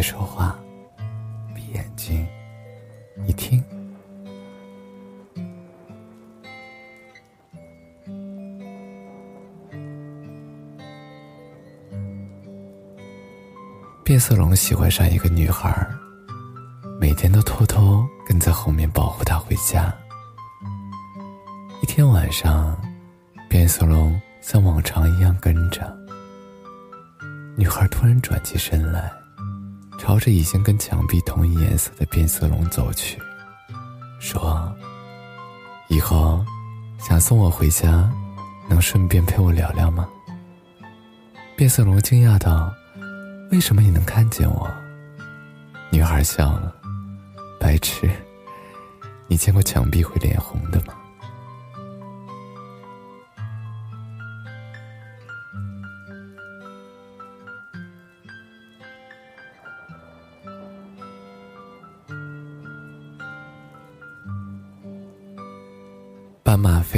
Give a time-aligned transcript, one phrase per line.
[0.00, 0.58] 别说话，
[1.54, 2.26] 闭眼睛，
[3.16, 3.62] 你听。
[14.02, 15.86] 变色龙喜欢上一个女孩，
[16.98, 19.94] 每天都偷偷跟在后面保护她回家。
[21.82, 22.74] 一天晚上，
[23.50, 25.94] 变色龙像往常一样跟着。
[27.54, 29.12] 女孩突然转起身来，
[30.00, 33.20] 朝着已经跟墙壁同一颜色的变色龙走去，
[34.18, 34.74] 说
[35.88, 36.42] ：“以后
[36.98, 38.10] 想送我回家，
[38.66, 40.08] 能顺便陪我聊聊吗？”
[41.54, 42.72] 变色龙惊讶道。
[43.50, 44.70] 为什么你能看见我？
[45.90, 46.74] 女孩笑了，
[47.58, 48.08] 白痴，
[49.26, 50.79] 你见过墙壁会脸红的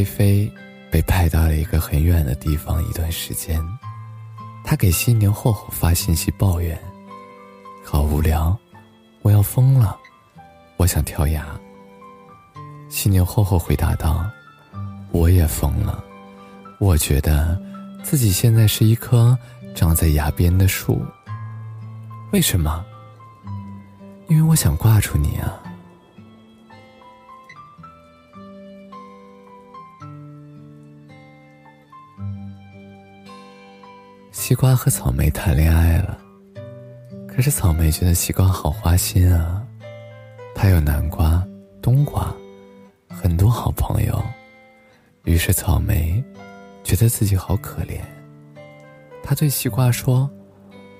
[0.00, 0.52] 菲菲
[0.90, 3.62] 被派到了一个很远的地方一段时间。
[4.64, 6.78] 他给犀牛厚厚发信息抱怨
[7.84, 8.56] ：“好无聊，
[9.22, 9.98] 我要疯了，
[10.78, 11.46] 我想跳崖。”
[12.88, 14.24] 犀牛厚厚回答道
[15.12, 16.02] ：“我也疯了，
[16.78, 17.60] 我觉得
[18.02, 19.36] 自己现在是一棵
[19.74, 21.04] 长在崖边的树。
[22.32, 22.84] 为什么？
[24.28, 25.60] 因为我想挂住你啊。”
[34.50, 36.18] 西瓜和草莓谈恋爱了，
[37.28, 39.64] 可是草莓觉得西瓜好花心啊，
[40.56, 41.40] 他有南瓜、
[41.80, 42.34] 冬瓜，
[43.08, 44.20] 很多好朋友，
[45.22, 46.20] 于是草莓
[46.82, 48.00] 觉得自己好可怜，
[49.22, 50.28] 他对西瓜说：“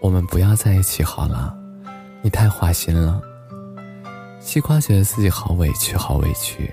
[0.00, 1.54] 我们不要在一起好了，
[2.22, 3.20] 你太花心了。”
[4.40, 6.72] 西瓜觉得自己好委屈，好委屈，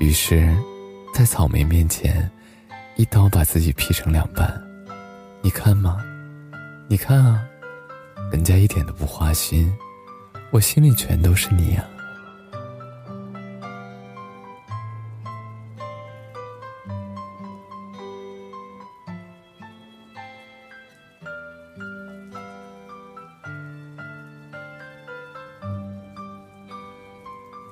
[0.00, 0.54] 于是，
[1.14, 2.30] 在草莓面前，
[2.96, 4.65] 一刀把自己劈成两半。
[5.46, 6.04] 你看嘛？
[6.88, 7.46] 你看啊，
[8.32, 9.72] 人家一点都不花心，
[10.50, 11.84] 我心里全都是你呀。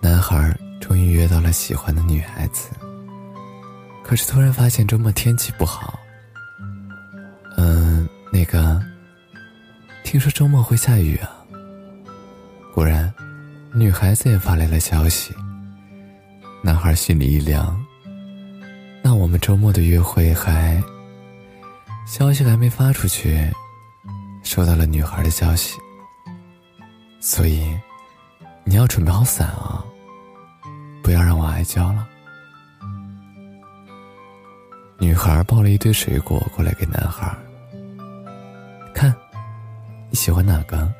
[0.01, 2.71] 男孩终于约到了喜欢的女孩子，
[4.05, 5.99] 可是突然发现周末天气不好。
[8.45, 8.79] 那个，
[10.03, 11.31] 听说周末会下雨啊。
[12.75, 13.11] 果然，
[13.73, 15.35] 女孩子也发来了消息。
[16.63, 17.83] 男孩心里一凉。
[19.03, 20.79] 那我们周末的约会还……
[22.07, 23.51] 消息还没发出去，
[24.43, 25.79] 收到了女孩的消息。
[27.21, 27.75] 所以，
[28.63, 29.83] 你要准备好伞啊，
[31.03, 32.07] 不要让我挨浇了。
[34.99, 37.35] 女孩抱了一堆水果过来给男孩。
[38.95, 39.13] 看
[40.09, 40.91] 你喜欢哪个？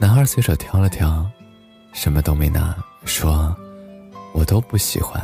[0.00, 1.24] 男孩随手挑了挑，
[1.92, 3.56] 什么都没拿，说
[4.34, 5.22] ：“我都不喜欢。”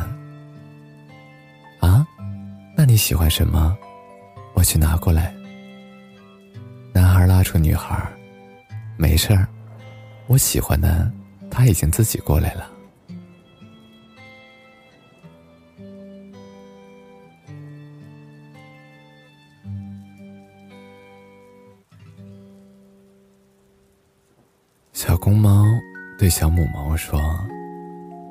[1.81, 2.07] 啊？
[2.77, 3.77] 那你喜欢什么？
[4.55, 5.35] 我去拿过来。
[6.93, 8.01] 男孩拉住女孩
[8.97, 9.49] ：“没事儿，
[10.29, 11.11] 我喜欢的
[11.51, 12.71] 他已经自己过来了。”
[24.97, 25.67] 小公猫
[26.19, 27.21] 对小母猫说：“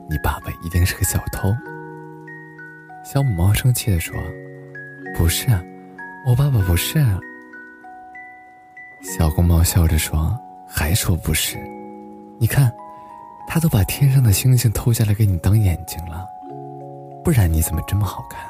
[0.09, 1.55] 你爸爸一定是个小偷。”
[3.05, 4.15] 小母猫生气的说
[5.15, 5.47] ：“不是，
[6.25, 7.05] 我爸爸不是。”
[8.99, 10.35] 小公猫笑着说
[10.67, 11.55] ：“还说不是？
[12.39, 12.73] 你看，
[13.47, 16.25] 他都把天上的星星偷下来给你当眼睛了，
[17.23, 18.43] 不然你怎么这么好看？”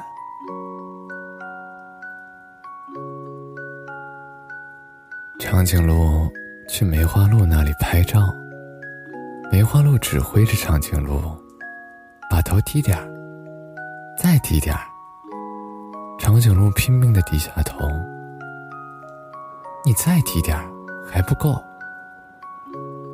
[5.38, 6.26] 长颈鹿。
[6.68, 8.34] 去梅花鹿那里拍照。
[9.50, 11.20] 梅花鹿指挥着长颈鹿，
[12.28, 13.08] 把头低点儿，
[14.18, 14.82] 再低点儿。
[16.18, 17.88] 长颈鹿拼命的低下头。
[19.84, 20.68] 你再低点儿，
[21.08, 21.62] 还不够。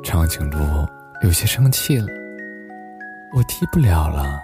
[0.03, 0.57] 长颈鹿
[1.21, 2.07] 有些生气了，
[3.35, 4.41] 我低不了了。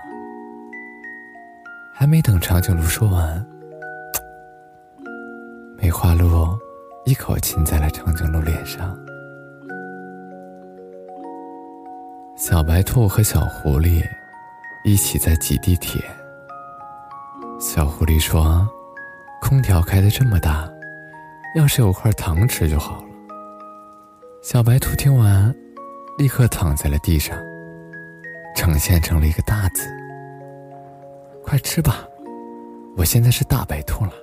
[1.91, 3.45] 还没等长颈鹿说完，
[5.75, 6.57] 梅花鹿。
[7.05, 8.97] 一口亲在了长颈鹿脸上。
[12.37, 14.03] 小白兔和小狐狸
[14.83, 16.01] 一起在挤地铁。
[17.59, 18.67] 小狐狸说
[19.41, 20.69] ：“空调开的这么大，
[21.55, 23.09] 要是有块糖吃就好了。”
[24.41, 25.53] 小白兔听完，
[26.17, 27.37] 立刻躺在了地上，
[28.55, 29.87] 呈现成了一个大字。
[31.43, 32.07] 快吃吧，
[32.95, 34.13] 我现在是大白兔了。